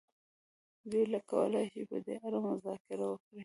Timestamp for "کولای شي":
1.31-1.81